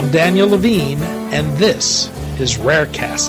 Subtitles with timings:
[0.00, 2.08] I'm Daniel Levine, and this
[2.40, 3.28] is Rarecast.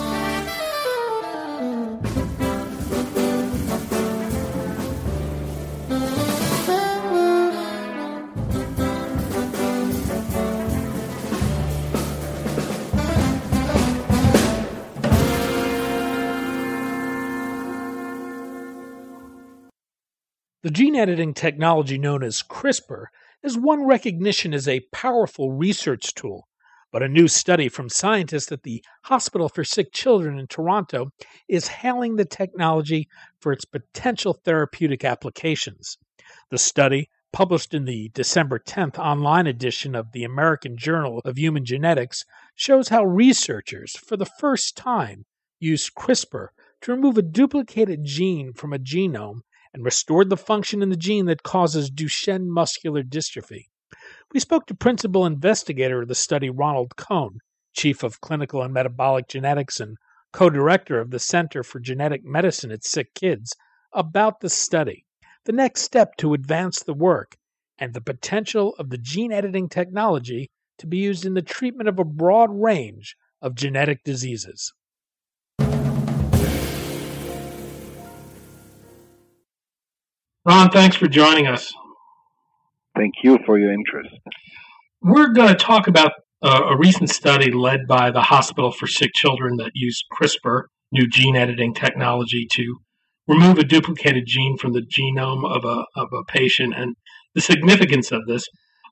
[20.63, 23.07] The gene editing technology known as CRISPR
[23.43, 26.47] is won recognition as a powerful research tool.
[26.91, 31.11] But a new study from scientists at the Hospital for Sick Children in Toronto
[31.47, 33.07] is hailing the technology
[33.39, 35.97] for its potential therapeutic applications.
[36.49, 41.63] The study, published in the December 10th online edition of the American Journal of Human
[41.63, 45.25] Genetics, shows how researchers, for the first time,
[45.61, 46.49] used CRISPR
[46.81, 51.27] to remove a duplicated gene from a genome and restored the function in the gene
[51.27, 53.67] that causes Duchenne muscular dystrophy.
[54.33, 57.39] We spoke to principal investigator of the study, Ronald Cohn,
[57.73, 59.97] chief of clinical and metabolic genetics and
[60.31, 63.49] co director of the Center for Genetic Medicine at SickKids,
[63.91, 65.03] about the study,
[65.43, 67.35] the next step to advance the work,
[67.77, 71.99] and the potential of the gene editing technology to be used in the treatment of
[71.99, 74.71] a broad range of genetic diseases.
[80.45, 81.73] Ron, thanks for joining us.
[82.95, 84.09] Thank you for your interest.
[85.01, 86.11] We're going to talk about
[86.43, 91.07] uh, a recent study led by the Hospital for Sick Children that used CRISPR, new
[91.07, 92.77] gene editing technology, to
[93.27, 96.95] remove a duplicated gene from the genome of a, of a patient and
[97.33, 98.45] the significance of this.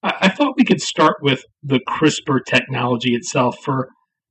[0.04, 3.90] I, I thought we could start with the CRISPR technology itself for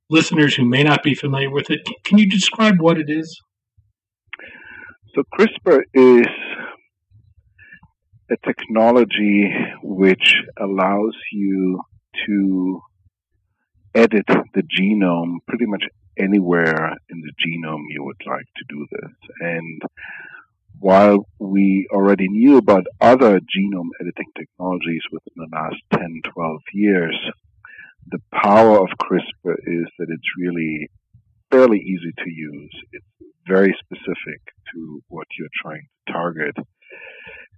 [0.09, 1.79] listeners who may not be familiar with it.
[2.05, 3.39] Can you describe what it is?
[5.15, 6.27] So, CRISPR is
[8.31, 9.51] a technology
[9.83, 11.81] which allows you
[12.25, 12.81] to
[13.95, 15.83] edit the genome pretty much
[16.17, 19.11] anywhere in the genome you would like to do this.
[19.39, 19.81] And
[20.79, 27.17] while we already knew about other genome editing technologies within the last 10, 12 years,
[28.11, 30.89] the power of CRISPR is that it's really
[31.51, 32.75] fairly easy to use.
[32.93, 33.05] It's
[33.47, 34.41] very specific
[34.73, 36.55] to what you're trying to target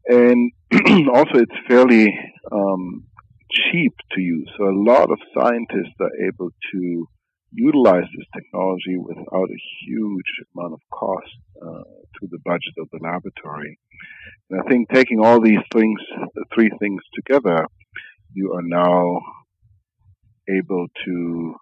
[0.07, 0.51] and
[1.13, 2.07] also it's fairly
[2.51, 3.03] um,
[3.51, 4.49] cheap to use.
[4.57, 7.07] So a lot of scientists are able to
[7.51, 11.83] utilize this technology without a huge amount of cost uh,
[12.19, 13.77] to the budget of the laboratory.
[14.49, 15.99] And I think taking all these things,
[16.35, 17.65] the three things together,
[18.33, 19.19] you are now
[20.49, 21.55] able to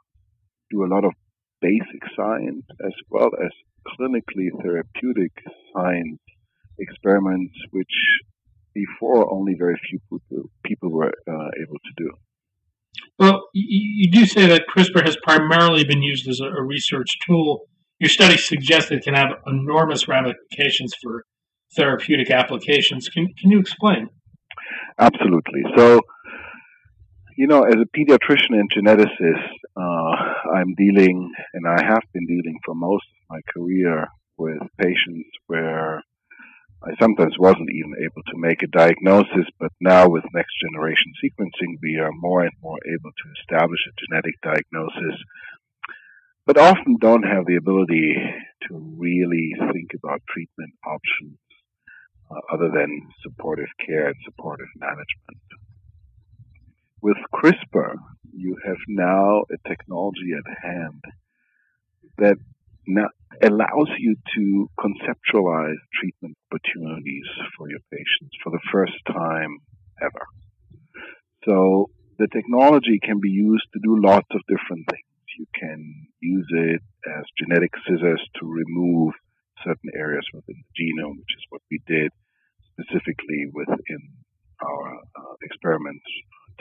[0.70, 1.14] do a lot of
[1.62, 3.52] basic science as well as
[3.88, 5.32] clinically therapeutic
[5.74, 6.20] science
[6.78, 7.92] experiments which
[8.84, 10.00] before only very few
[10.64, 12.10] people, were uh, able to do.
[13.18, 17.68] Well, you do say that CRISPR has primarily been used as a research tool.
[18.00, 21.24] Your study suggests it can have enormous ramifications for
[21.76, 23.10] therapeutic applications.
[23.10, 24.10] Can, can you explain?
[25.00, 25.62] Absolutely.
[25.76, 26.02] So,
[27.38, 30.14] you know, as a pediatrician and geneticist, uh,
[30.56, 34.08] I'm dealing, and I have been dealing for most of my career
[34.38, 36.02] with patients where
[36.82, 41.76] I sometimes wasn't even able to make a diagnosis, but now with next generation sequencing,
[41.82, 45.20] we are more and more able to establish a genetic diagnosis,
[46.46, 48.16] but often don't have the ability
[48.68, 51.38] to really think about treatment options
[52.32, 55.44] uh, other than supportive care and supportive management.
[57.02, 57.96] With CRISPR,
[58.34, 61.04] you have now a technology at hand
[62.18, 62.38] that
[62.90, 63.10] now
[63.42, 69.60] allows you to conceptualize treatment opportunities for your patients for the first time
[70.02, 70.26] ever.
[71.46, 75.08] So the technology can be used to do lots of different things.
[75.38, 79.14] You can use it as genetic scissors to remove
[79.64, 82.12] certain areas within the genome, which is what we did
[82.76, 84.04] specifically within
[84.62, 86.04] our uh, experiments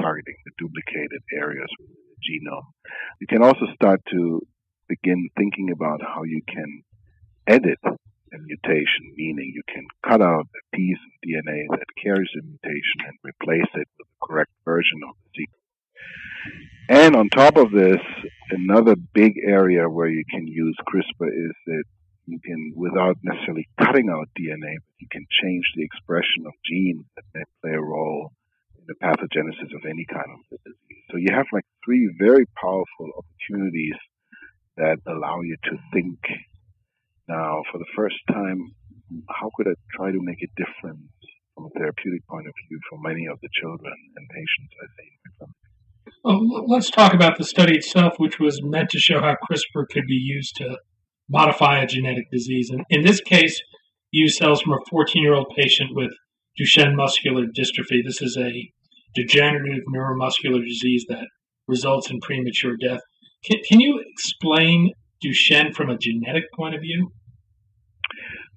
[0.00, 2.70] targeting the duplicated areas within the genome.
[3.20, 4.46] You can also start to
[5.58, 6.82] thinking about how you can
[7.46, 12.42] edit a mutation, meaning you can cut out a piece of DNA that carries a
[12.44, 15.64] mutation and replace it with the correct version of the sequence.
[16.90, 18.00] And on top of this,
[18.50, 21.84] another big area where you can use CRISPR is that
[22.26, 27.24] you can, without necessarily cutting out DNA, you can change the expression of genes that
[27.34, 28.32] may play a role
[28.76, 31.04] in the pathogenesis of any kind of disease.
[31.10, 33.96] So you have like three very powerful opportunities
[34.78, 36.18] that allow you to think
[37.28, 38.58] now for the first time,
[39.28, 41.12] how could I try to make a difference
[41.54, 45.10] from a therapeutic point of view for many of the children and patients I see?
[46.24, 50.06] Well, let's talk about the study itself, which was meant to show how CRISPR could
[50.06, 50.78] be used to
[51.28, 52.70] modify a genetic disease.
[52.70, 53.60] And in this case,
[54.10, 56.12] use cells from a 14 year old patient with
[56.58, 58.02] Duchenne muscular dystrophy.
[58.04, 58.72] This is a
[59.14, 61.26] degenerative neuromuscular disease that
[61.66, 63.00] results in premature death.
[63.44, 64.92] Can, can you explain
[65.24, 67.12] Duchenne from a genetic point of view?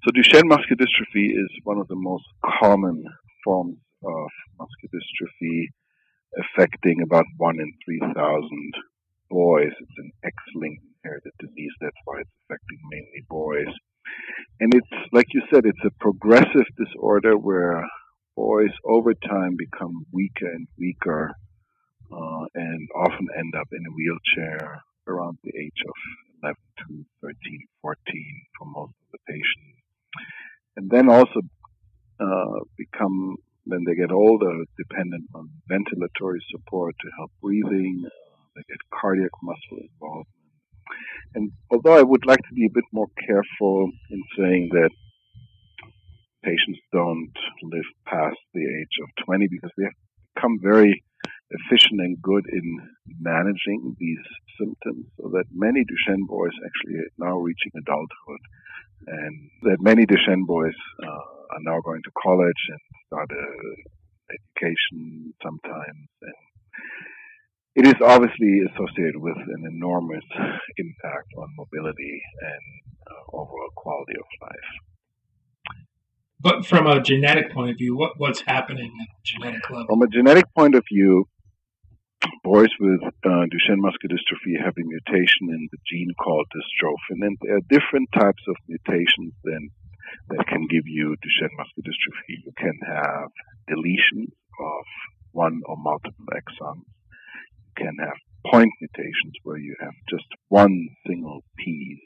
[0.04, 2.24] So, Duchenne muscular dystrophy is one of the most
[2.60, 3.04] common
[3.44, 5.66] forms of muscular dystrophy,
[6.38, 8.72] affecting about 1 in 3,000
[9.30, 9.70] boys.
[9.78, 11.72] It's an X-linked inherited disease.
[11.80, 13.72] That's why it's affecting mainly boys.
[14.60, 17.84] And it's, like you said, it's a progressive disorder where
[18.36, 21.32] boys over time become weaker and weaker
[22.12, 25.94] uh, and often end up in a wheelchair around the age of
[26.42, 27.34] 11 to 13,
[27.80, 27.96] 14
[28.58, 29.82] for most of the patients.
[30.76, 31.40] And then also
[32.20, 38.04] uh, become, when they get older, dependent on ventilatory support to help breathing.
[38.54, 40.28] They get cardiac muscle involvement.
[41.34, 44.90] And although I would like to be a bit more careful in saying that
[46.44, 47.32] patients don't
[47.62, 49.92] live past the age of 20 because they have
[50.34, 51.02] become very
[51.50, 52.78] efficient and good in
[53.20, 54.24] managing these
[54.58, 58.42] symptoms so that many Duchenne boys actually are now reaching adulthood
[59.06, 63.46] and that many Duchenne boys uh, are now going to college and start a
[64.32, 66.38] education sometimes and
[67.74, 70.24] it is obviously associated with an enormous
[70.76, 74.70] impact on mobility and uh, overall quality of life.
[76.40, 79.86] But from a genetic point of view, what, what's happening at genetic level?
[79.88, 81.28] From a genetic point of view,
[82.42, 87.36] boys with uh, Duchenne muscular dystrophy have a mutation in the gene called dystrophin, and
[87.40, 89.70] there are different types of mutations then
[90.28, 92.40] that can give you Duchenne muscular dystrophy.
[92.44, 93.30] You can have
[93.68, 94.84] deletion of
[95.32, 96.88] one or multiple exons.
[97.68, 102.00] You can have point mutations where you have just one single piece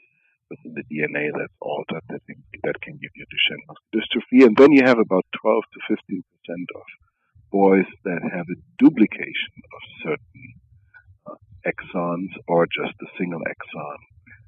[0.49, 2.21] within the DNA that's altered that
[2.63, 4.45] that can give you Duchenne muscular dystrophy.
[4.45, 6.85] And then you have about 12 to 15 percent of
[7.51, 10.45] boys that have a duplication of certain
[11.25, 11.35] uh,
[11.65, 13.97] exons or just a single exon.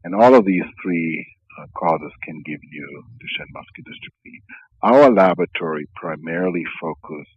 [0.03, 1.25] And all of these three
[1.59, 4.37] uh, causes can give you Duchenne muscular dystrophy.
[4.81, 7.35] Our laboratory primarily focused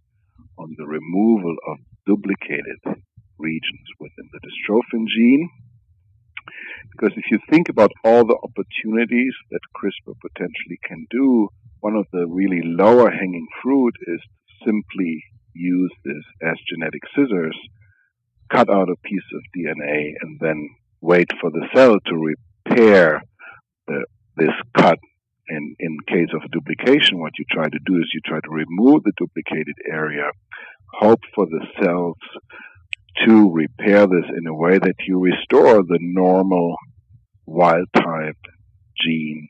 [0.58, 3.02] on the removal of duplicated
[3.38, 5.48] regions within the dystrophin gene
[6.92, 11.48] because if you think about all the opportunities that CRISPR potentially can do,
[11.80, 14.20] one of the really lower hanging fruit is
[14.64, 15.24] simply
[15.54, 17.56] use this as genetic scissors,
[18.50, 20.68] cut out a piece of DNA, and then
[21.00, 22.34] wait for the cell to
[22.66, 23.22] repair
[23.86, 24.04] the,
[24.36, 24.98] this cut.
[25.48, 29.02] And in case of duplication, what you try to do is you try to remove
[29.02, 30.30] the duplicated area,
[30.92, 32.16] hope for the cells
[33.26, 36.76] to repair this in a way that you restore the normal
[37.44, 38.36] wild type
[39.04, 39.48] gene.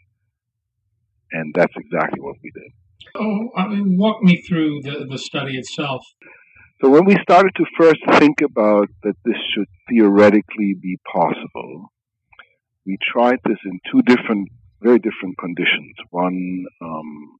[1.30, 2.72] And that's exactly what we did.
[3.14, 6.02] Oh, I mean, walk me through the, the study itself.
[6.82, 11.92] So when we started to first think about that this should theoretically be possible,
[12.84, 14.48] we tried this in two different,
[14.80, 15.94] very different conditions.
[16.10, 17.38] One um,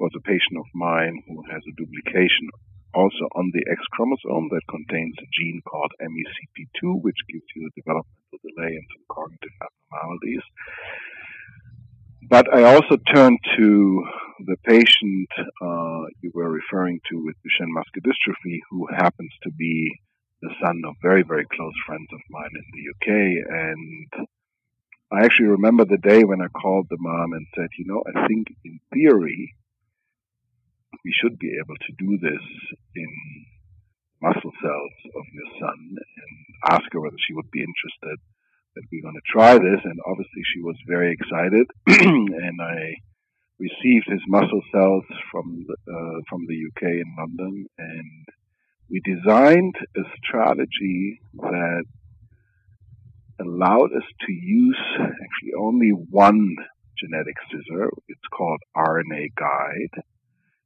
[0.00, 2.48] was a patient of mine who has a duplication
[2.94, 7.76] also on the X chromosome that contains a gene called MECP2, which gives you a
[7.76, 10.44] developmental delay and some cognitive abnormalities.
[12.28, 14.04] But I also turned to
[14.44, 19.92] the patient uh, you were referring to with Duchenne muscular dystrophy, who happens to be
[20.42, 23.08] the son of very, very close friends of mine in the UK.
[23.48, 24.28] And
[25.12, 28.26] I actually remember the day when I called the mom and said, you know, I
[28.26, 29.54] think in theory,
[31.04, 32.44] we should be able to do this
[32.94, 33.12] in
[34.20, 38.18] muscle cells of your son and ask her whether she would be interested
[38.74, 39.80] that we're going to try this.
[39.84, 42.96] And obviously she was very excited and I
[43.58, 48.26] received his muscle cells from the, uh, from the UK in London and
[48.88, 51.84] we designed a strategy that
[53.40, 56.56] allowed us to use actually only one
[56.98, 57.90] genetic scissor.
[58.08, 60.02] It's called RNA guide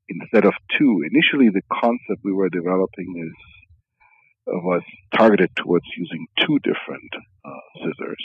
[0.09, 1.02] instead of two.
[1.11, 3.37] Initially, the concept we were developing is
[4.47, 4.82] uh, was
[5.16, 7.11] targeted towards using two different
[7.44, 8.25] uh, scissors,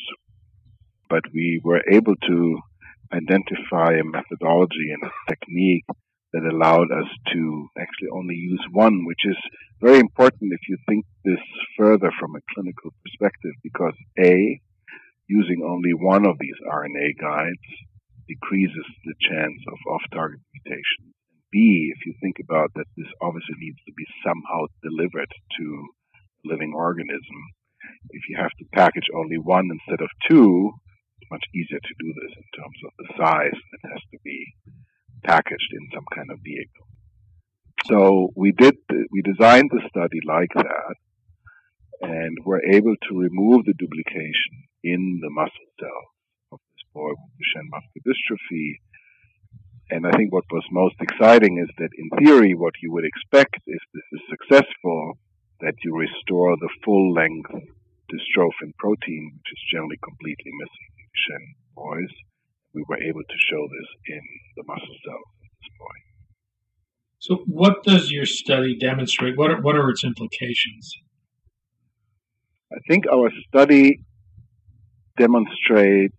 [1.09, 2.59] but we were able to
[3.13, 5.85] identify a methodology and a technique
[6.33, 9.37] that allowed us to actually only use one, which is
[9.81, 11.39] very important if you think this
[11.77, 14.59] further from a clinical perspective, because A,
[15.27, 17.67] using only one of these RNA guides
[18.27, 21.15] decreases the chance of off-target mutations
[21.55, 25.87] B, if you think about that this obviously needs to be somehow delivered to
[26.43, 27.39] living organism.
[28.09, 30.73] If you have to package only one instead of two,
[31.31, 33.59] much easier to do this in terms of the size.
[33.73, 34.55] It has to be
[35.23, 36.87] packaged in some kind of vehicle.
[37.85, 38.75] So we did,
[39.11, 40.95] we designed the study like that
[42.01, 46.11] and were able to remove the duplication in the muscle cells
[46.51, 48.81] of this boy with Duchenne muscular dystrophy.
[49.91, 53.61] And I think what was most exciting is that in theory, what you would expect
[53.67, 55.19] if this is successful,
[55.61, 57.53] that you restore the full length
[58.09, 62.13] dystrophin protein, which is generally completely missing in Duchenne boys.
[62.73, 64.21] We were able to show this in
[64.57, 66.05] the muscle cells at this point.
[67.19, 69.37] So, what does your study demonstrate?
[69.37, 70.93] What are, what are its implications?
[72.71, 74.01] I think our study
[75.17, 76.15] demonstrates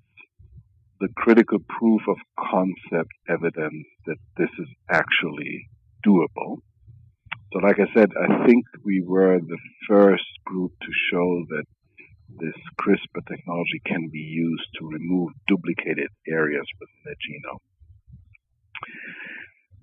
[1.01, 5.69] the critical proof of concept evidence that this is actually
[6.05, 6.63] doable.
[7.53, 11.65] So, like I said, I think we were the first group to show that
[12.29, 17.61] this CRISPR technology can be used to remove duplicated areas within the genome.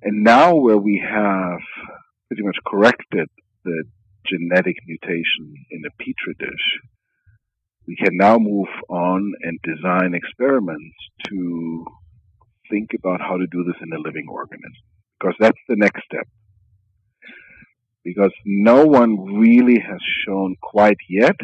[0.04, 1.60] And now, where we have
[2.28, 3.30] pretty much corrected
[3.64, 3.84] the
[4.28, 6.80] genetic mutation in a petri dish,
[7.88, 10.96] we can now move on and design experiments
[11.28, 11.86] to
[12.70, 14.84] think about how to do this in a living organism.
[15.20, 16.28] Because that's the next step.
[18.04, 21.36] Because no one really has shown quite yet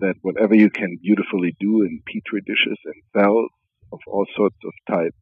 [0.00, 3.50] that whatever you can beautifully do in petri dishes and cells
[3.92, 5.14] of all sorts of type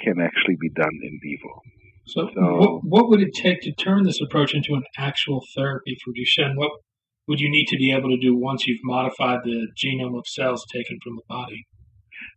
[0.00, 1.60] can actually be done in vivo.
[2.06, 5.96] So, so what, what, would it take to turn this approach into an actual therapy
[6.04, 6.56] for Duchenne?
[6.56, 6.72] What
[7.26, 10.66] would you need to be able to do once you've modified the genome of cells
[10.70, 11.66] taken from the body?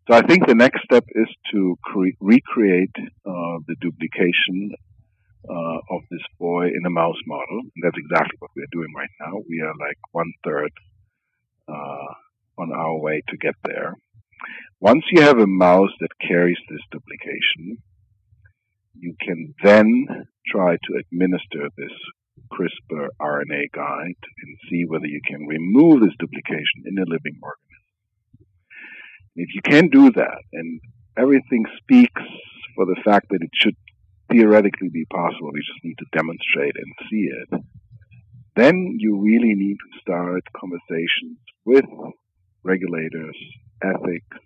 [0.09, 4.71] So I think the next step is to cre- recreate uh, the duplication
[5.49, 7.59] uh, of this boy in a mouse model.
[7.59, 9.33] And that's exactly what we're doing right now.
[9.49, 10.71] We are like one third
[12.57, 13.95] on our way to get there.
[14.79, 17.77] Once you have a mouse that carries this duplication,
[18.99, 21.91] you can then try to administer this
[22.51, 27.63] CRISPR RNA guide and see whether you can remove this duplication in a living organism.
[29.35, 30.79] if you can do that, and
[31.17, 32.21] everything speaks
[32.75, 33.75] for the fact that it should
[34.31, 37.61] theoretically be possible, we just need to demonstrate and see it,
[38.55, 41.85] then you really need to start conversations with
[42.67, 43.37] regulators,
[43.81, 44.37] ethics,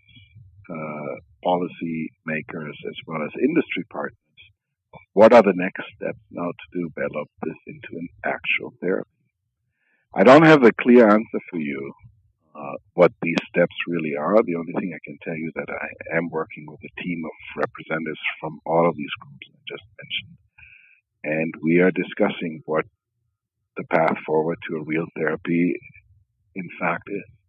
[0.69, 1.13] uh,
[1.43, 4.17] policy makers, as well as industry partners
[5.13, 9.09] what are the next steps now to develop this into an actual therapy?
[10.15, 11.93] I don't have a clear answer for you
[12.55, 14.35] uh, what these steps really are.
[14.43, 17.31] The only thing I can tell you that I am working with a team of
[17.57, 20.37] representatives from all of these groups I just mentioned,
[21.23, 22.85] and we are discussing what
[23.77, 25.75] the path forward to a real therapy,
[26.55, 27.40] in fact, is.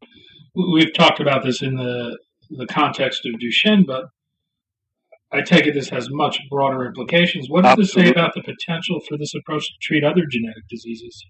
[0.55, 2.19] We've talked about this in the
[2.51, 4.05] the context of Duchenne, but
[5.33, 7.49] I take it this has much broader implications.
[7.49, 8.03] What does Absolutely.
[8.03, 11.25] this say about the potential for this approach to treat other genetic diseases?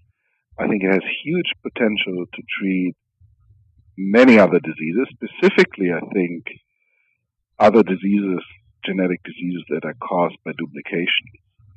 [0.59, 2.95] I think it has huge potential to treat
[3.97, 6.43] many other diseases, specifically, I think,
[7.59, 8.43] other diseases,
[8.85, 11.27] genetic diseases that are caused by duplication.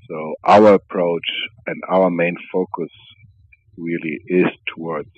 [0.09, 1.29] So our approach
[1.67, 2.91] and our main focus
[3.77, 5.11] really is towards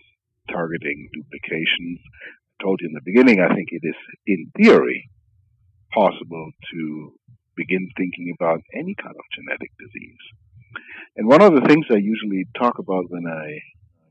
[0.50, 2.00] targeting duplications.
[2.60, 5.10] I told you in the beginning, I think it is in theory
[5.92, 7.12] possible to
[7.56, 10.24] begin thinking about any kind of genetic disease.
[11.16, 13.58] And one of the things I usually talk about when I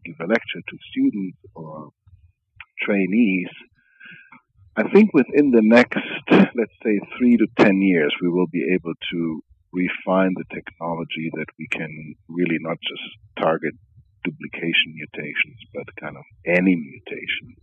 [0.05, 1.89] give a lecture to students or
[2.81, 3.49] trainees,
[4.75, 5.99] I think within the next,
[6.31, 11.47] let's say, three to ten years, we will be able to refine the technology that
[11.57, 13.03] we can really not just
[13.39, 13.73] target
[14.27, 17.55] duplication mutations, but kind of any mutation.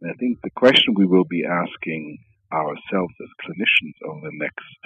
[0.00, 2.18] And I think the question we will be asking
[2.52, 4.80] ourselves as clinicians over the next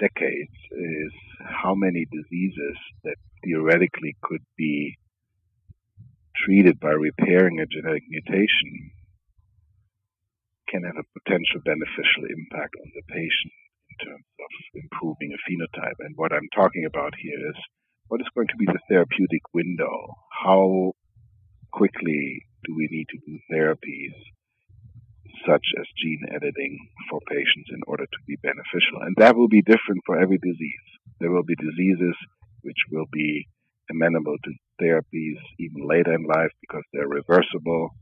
[0.00, 1.12] decades is
[1.44, 4.96] how many diseases that theoretically could be
[6.44, 8.90] treated by repairing a genetic mutation
[10.68, 13.52] can have a potential beneficial impact on the patient
[13.90, 15.98] in terms of improving a phenotype.
[15.98, 17.58] And what I'm talking about here is
[18.10, 20.18] what is going to be the therapeutic window?
[20.42, 20.98] How
[21.70, 24.18] quickly do we need to do therapies
[25.46, 26.74] such as gene editing
[27.08, 29.00] for patients in order to be beneficial.
[29.00, 30.86] And that will be different for every disease.
[31.20, 32.16] There will be diseases
[32.60, 33.46] which will be
[33.90, 34.50] amenable to
[34.82, 37.94] therapies even later in life because they're reversible.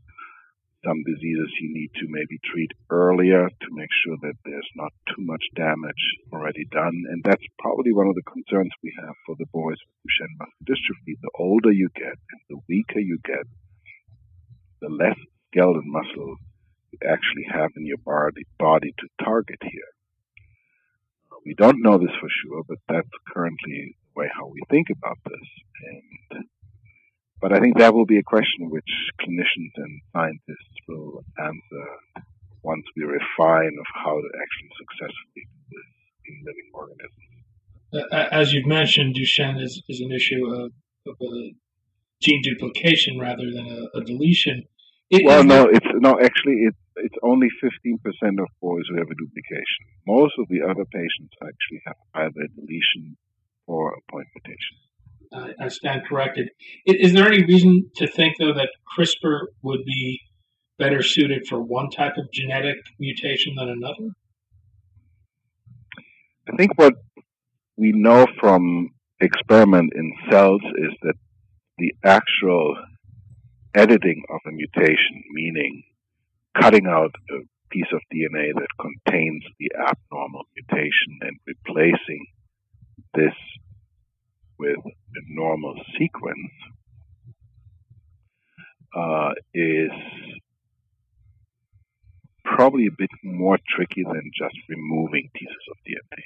[0.84, 5.22] Some diseases you need to maybe treat earlier to make sure that there's not too
[5.26, 6.94] much damage already done.
[7.10, 10.70] And that's probably one of the concerns we have for the boys with Duchenne muscular
[10.70, 11.18] dystrophy.
[11.20, 13.46] The older you get and the weaker you get,
[14.80, 15.18] the less
[15.50, 16.36] skeletal muscle
[16.92, 19.92] you actually have in your body, body to target here.
[21.44, 25.18] We don't know this for sure, but that's currently the way how we think about
[25.24, 25.48] this.
[26.30, 26.44] And
[27.40, 28.90] but I think that will be a question which
[29.20, 31.86] clinicians and scientists will answer
[32.62, 35.90] once we refine of how to actually successfully do this
[36.26, 37.28] in living organisms.
[38.12, 40.72] Uh, as you've mentioned, Duchenne is, is an issue of,
[41.06, 41.54] of a
[42.20, 44.64] gene duplication rather than a, a deletion.
[45.10, 46.20] It, well, no, it's no.
[46.20, 47.96] Actually, it, it's only 15%
[48.42, 49.82] of boys who have a duplication.
[50.06, 53.16] Most of the other patients actually have either a deletion
[53.66, 54.76] or a point mutation
[55.32, 56.48] uh, I stand corrected.
[56.86, 60.20] Is, is, there any reason to think, though, that CRISPR would be
[60.78, 64.14] better suited for one type of genetic mutation than another?
[66.50, 66.94] I think what
[67.76, 71.16] we know from experiment in cells is that
[71.76, 72.76] the actual
[73.74, 75.82] editing of a mutation, meaning
[76.58, 82.26] cutting out a piece of DNA that contains the abnormal mutation and replacing
[83.12, 83.34] this
[84.58, 84.78] with
[85.28, 86.52] normal sequence
[88.96, 89.90] uh, is
[92.44, 96.22] probably a bit more tricky than just removing pieces of DNA,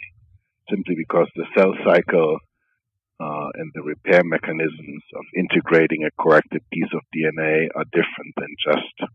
[0.70, 2.38] simply because the cell cycle
[3.20, 8.54] uh, and the repair mechanisms of integrating a corrected piece of DNA are different than
[8.64, 9.10] just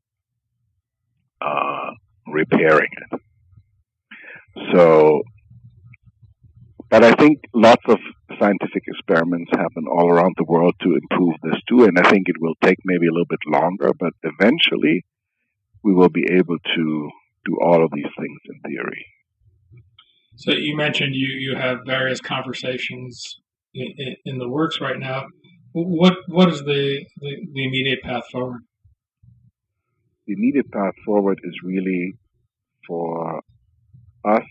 [1.42, 1.92] uh,
[2.28, 3.22] repairing it.
[4.74, 5.24] So,
[6.90, 7.98] but I think lots of
[8.40, 11.84] scientific experiments happen all around the world to improve this too.
[11.84, 15.06] And I think it will take maybe a little bit longer, but eventually
[15.84, 17.10] we will be able to
[17.46, 19.06] do all of these things in theory.
[20.36, 23.38] So you mentioned you, you have various conversations
[23.74, 25.26] in, in, the works right now.
[25.74, 28.62] What what is the, the, the immediate path forward?
[30.28, 32.14] The immediate path forward is really
[32.88, 33.42] for
[34.26, 34.44] us,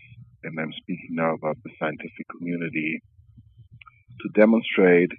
[0.46, 3.02] and I'm speaking now about the scientific community,
[4.22, 5.10] to demonstrate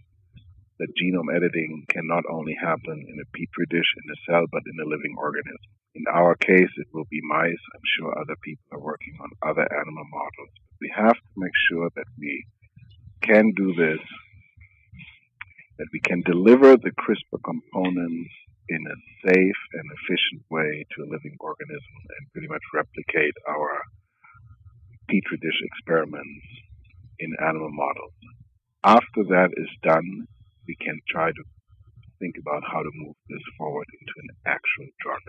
[0.79, 4.63] that genome editing can not only happen in a petri dish in a cell, but
[4.65, 5.71] in a living organism.
[5.95, 7.63] In our case, it will be mice.
[7.73, 10.53] I'm sure other people are working on other animal models.
[10.79, 12.45] We have to make sure that we
[13.21, 13.99] can do this,
[15.79, 18.31] that we can deliver the CRISPR components
[18.69, 23.81] in a safe and efficient way to a living organism and pretty much replicate our
[25.07, 26.45] petri dish experiments
[27.19, 28.13] in animal models
[28.87, 30.27] after that is done,
[30.65, 31.43] we can try to
[32.19, 35.19] think about how to move this forward into an actual drug.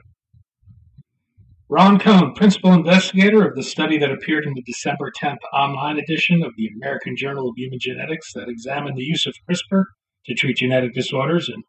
[1.69, 6.45] Ron Cohn, principal investigator of the study that appeared in the December 10th online edition
[6.45, 9.85] of the American Journal of Human Genetics that examined the use of CRISPR
[10.27, 11.65] to treat genetic disorders, and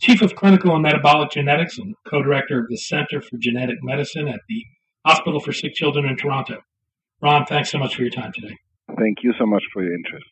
[0.00, 4.28] chief of clinical and metabolic genetics and co director of the Center for Genetic Medicine
[4.28, 4.64] at the
[5.04, 6.62] Hospital for Sick Children in Toronto.
[7.24, 8.54] Ron, thanks so much for your time today.
[8.98, 10.26] Thank you so much for your interest.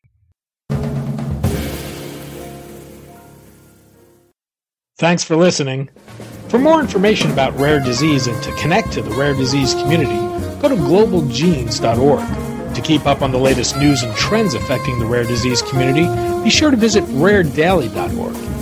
[4.98, 5.88] Thanks for listening.
[6.48, 10.18] For more information about rare disease and to connect to the rare disease community,
[10.61, 12.74] go to globalgenes.org.
[12.74, 16.05] To keep up on the latest news and trends affecting the rare disease community,
[16.44, 18.62] be sure to visit raredaily.org.